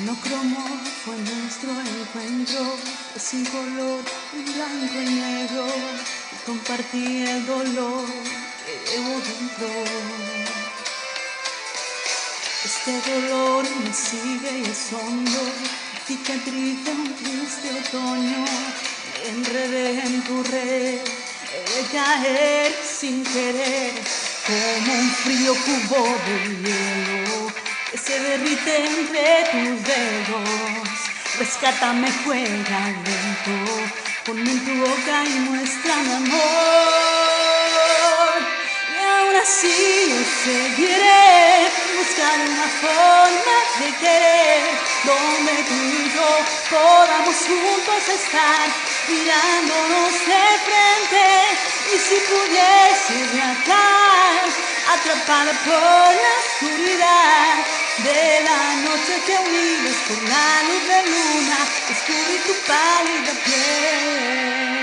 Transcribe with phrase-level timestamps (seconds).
[0.00, 0.64] monocromo
[1.04, 2.76] fue nuestro encuentro,
[3.16, 4.02] sin color,
[4.32, 5.66] blanco y negro,
[6.32, 8.06] y compartí el dolor
[8.64, 9.68] que llevo dentro.
[12.64, 15.40] Este dolor me sigue y es hondo,
[16.06, 18.44] cicatriz de un triste otoño,
[19.26, 21.00] enredé en tu red,
[21.92, 23.94] caer sin querer,
[24.46, 30.88] como un frío cubo de hielo se derrite entre tus dedos.
[31.38, 33.54] Rescátame, juega lento,
[34.26, 36.38] ponme en tu boca y muéstrame amor.
[38.92, 39.76] Y aún así
[40.10, 44.62] yo seguiré buscando una forma de querer,
[45.04, 46.30] donde tú y yo
[46.68, 48.66] podamos juntos estar,
[49.08, 51.24] mirándonos de frente.
[51.94, 53.97] Y si pudiese viajar,
[54.94, 57.54] atrapada por la oscuridad
[58.04, 61.58] de la noche que unidos por la luz de luna,
[61.88, 64.78] descubrí tu pálida piel.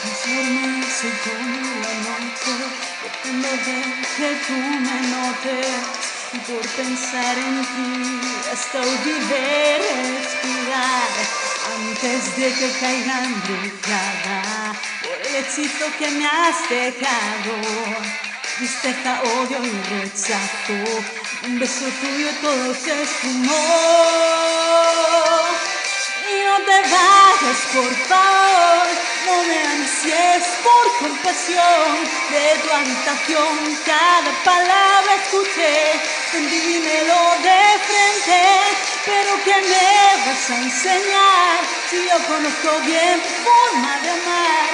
[0.00, 2.52] Transformarse como la noche,
[3.02, 3.78] dependo de
[4.16, 8.20] que tú me notes por pensar en ti
[8.52, 11.10] hasta olvidé respirar
[11.74, 17.54] antes de que caiga embrujada por el hechizo que me has dejado.
[18.58, 20.78] Tristeza, odio y rechazo,
[21.44, 23.66] un beso tuyo todo se esfumó.
[26.28, 28.25] Y no te vayas, por favor,
[30.64, 31.88] por compasión
[32.30, 33.54] de tu habitación.
[33.84, 36.00] Cada palabra escuché,
[36.32, 38.42] dímelo de frente,
[39.04, 41.58] pero ¿qué me vas a enseñar
[41.90, 44.70] si yo conozco bien tu forma de amar?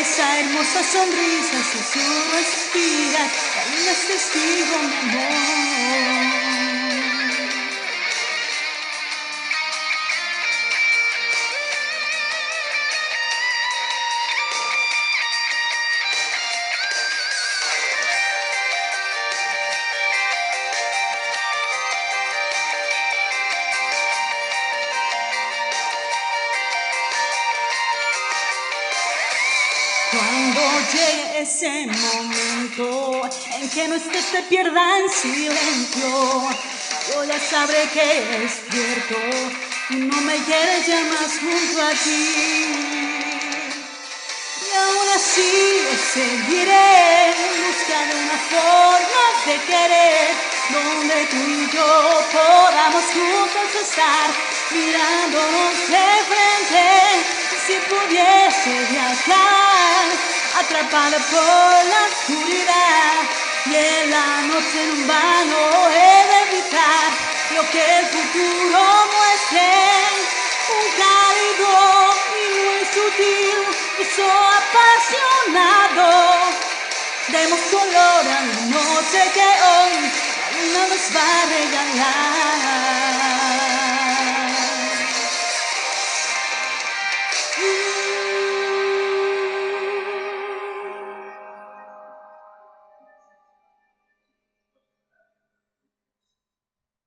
[0.00, 6.23] Esa hermosa sonrisa, susurro, espiras, la luna es testigo, mi amor.
[30.14, 30.60] Cuando
[30.92, 36.50] llegue ese momento en que no estés te pierda en silencio,
[37.10, 39.16] yo ya sabré que es cierto,
[39.88, 42.30] tú no me quieres ya más junto a ti.
[44.62, 47.34] Y aún así yo seguiré
[47.66, 50.28] buscando una forma de querer,
[50.70, 51.90] donde tú y yo
[52.30, 54.30] podamos juntos estar,
[54.70, 60.04] mirándonos de frente si pudiese viajar,
[60.60, 63.16] atrapada por la oscuridad
[63.66, 65.60] y en la noche en vano
[65.90, 67.08] he de evitar
[67.54, 68.80] lo que el futuro
[69.14, 69.70] muestre,
[70.76, 71.72] un cálido
[72.40, 74.28] y muy sutil beso
[74.60, 76.08] apasionado.
[77.28, 79.94] Demos color a la noche que hoy
[80.40, 83.33] la luna nos va a regalar.